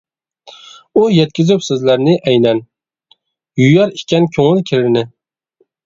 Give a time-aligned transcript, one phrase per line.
[0.93, 2.65] ئۇ يەتكۈزۈپ سۆزلەرنى ئەينەن،
[3.65, 5.11] يۇيار ئىكەن كۆڭۈل كىرىنى.